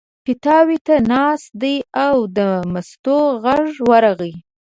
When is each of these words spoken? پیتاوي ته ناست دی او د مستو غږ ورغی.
پیتاوي 0.25 0.77
ته 0.87 0.95
ناست 1.11 1.49
دی 1.61 1.75
او 2.05 2.15
د 2.37 2.39
مستو 2.73 3.19
غږ 3.43 3.67
ورغی. 3.89 4.33